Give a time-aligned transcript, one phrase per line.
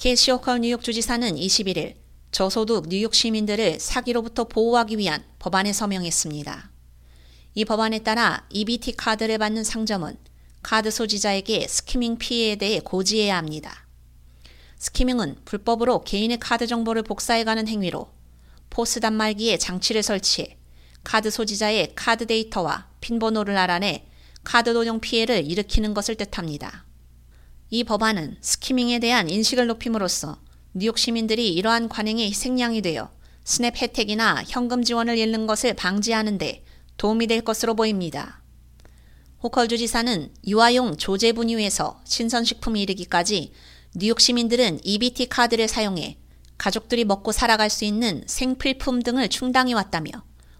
[0.00, 1.96] 캐시 호컬 뉴욕 주지사는 21일
[2.32, 6.70] 저소득 뉴욕 시민들을 사기로부터 보호하기 위한 법안에 서명했습니다.
[7.52, 10.16] 이 법안에 따라 EBT 카드를 받는 상점은
[10.62, 13.86] 카드 소지자에게 skimming 피해에 대해 고지해야 합니다.
[14.78, 18.10] skimming은 불법으로 개인의 카드 정보를 복사해가는 행위로
[18.70, 20.56] POS 단말기에 장치를 설치해
[21.04, 24.06] 카드 소지자의 카드 데이터와 핀 번호를 알아내
[24.44, 26.86] 카드 도용 피해를 일으키는 것을 뜻합니다.
[27.72, 30.40] 이 법안은 스키밍에 대한 인식을 높임으로써
[30.74, 33.12] 뉴욕 시민들이 이러한 관행의 희생양이 되어
[33.44, 36.64] 스냅 혜택이나 현금 지원을 잃는 것을 방지하는데
[36.96, 38.42] 도움이 될 것으로 보입니다.
[39.40, 43.52] 호컬 주지사는 유아용 조제 분유에서 신선식품이 이르기까지
[43.94, 46.18] 뉴욕 시민들은 EBT 카드를 사용해
[46.58, 50.10] 가족들이 먹고 살아갈 수 있는 생필품 등을 충당해 왔다며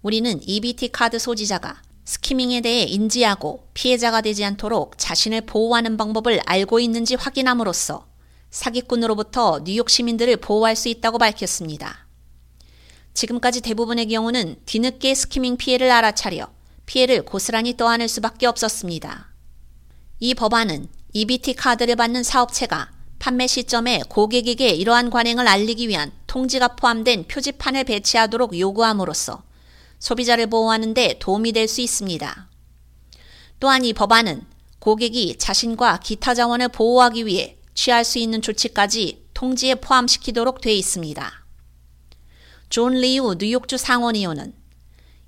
[0.00, 7.14] 우리는 EBT 카드 소지자가 스키밍에 대해 인지하고 피해자가 되지 않도록 자신을 보호하는 방법을 알고 있는지
[7.14, 8.06] 확인함으로써
[8.50, 12.06] 사기꾼으로부터 뉴욕 시민들을 보호할 수 있다고 밝혔습니다.
[13.14, 16.48] 지금까지 대부분의 경우는 뒤늦게 스키밍 피해를 알아차려
[16.86, 19.32] 피해를 고스란히 떠안을 수밖에 없었습니다.
[20.20, 27.26] 이 법안은 EBT 카드를 받는 사업체가 판매 시점에 고객에게 이러한 관행을 알리기 위한 통지가 포함된
[27.28, 29.42] 표지판을 배치하도록 요구함으로써
[30.04, 32.48] 소비자를 보호하는 데 도움이 될 수 있습니다.
[33.58, 34.42] 또한 이 법안은
[34.78, 41.46] 고객이 자신과 기타 자원을 보호하기 위해 취할 수 있는 조치까지 통지에 포함시키도록 돼 있습니다.
[42.68, 44.52] 존 리우 뉴욕주 상원의원은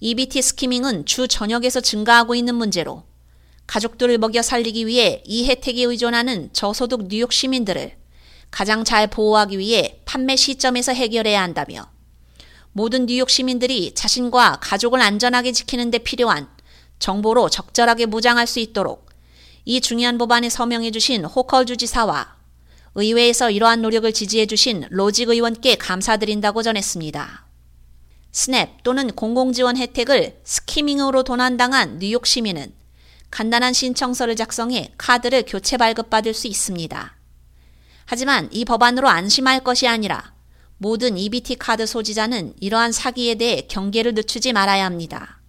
[0.00, 3.04] EBT skimming은 주 전역에서 증가하고 있는 문제로
[3.68, 7.96] 가족들을 먹여 살리기 위해 이 혜택에 의존하는 저소득 뉴욕 시민들을
[8.50, 11.93] 가장 잘 보호하기 위해 판매 시점에서 해결해야 한다며
[12.76, 16.48] 모든 뉴욕 시민들이 자신과 가족을 안전하게 지키는 데 필요한
[16.98, 19.08] 정보로 적절하게 무장할 수 있도록
[19.64, 22.34] 이 중요한 법안에 서명해 주신 호컬 주지사와
[22.96, 27.46] 의회에서 이러한 노력을 지지해 주신 로직 의원께 감사드린다고 전했습니다.
[28.32, 32.74] 스냅 또는 공공지원 혜택을 스키밍으로 도난당한 뉴욕 시민은
[33.30, 37.16] 간단한 신청서를 작성해 카드를 교체 발급받을 수 있습니다.
[38.06, 40.33] 하지만 이 법안으로 안심할 것이 아니라
[40.78, 45.40] 모든 EBT 카드 소지자는 이러한 사기에 대해 경계를 늦추지 말아야 합니다.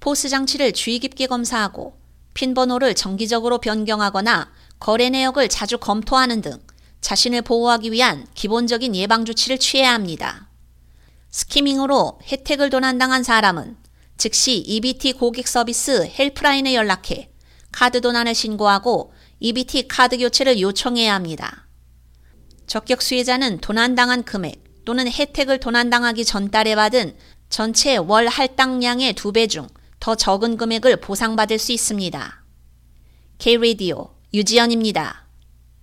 [0.00, 2.00] POS 장치를 주의 깊게 검사하고
[2.34, 6.58] 핀 번호를 정기적으로 변경하거나 거래 내역을 자주 검토하는 등
[7.00, 10.48] 자신을 보호하기 위한 기본적인 예방 조치를 취해야 합니다.
[11.30, 13.76] skimming으로 혜택을 도난당한 사람은
[14.16, 17.30] 즉시 EBT 고객 서비스 helpline에 연락해
[17.72, 21.66] 카드 도난을 신고하고 EBT 카드 교체를 요청해야 합니다.
[22.66, 27.16] 적격 수혜자는 도난당한 금액 또는 혜택을 도난당하기 전달에 받은
[27.48, 29.68] 전체 월 할당량의 두 배 중
[30.02, 32.42] 더 적은 금액을 보상받을 수 있습니다.
[33.38, 35.21] K-Radio 유지연입니다.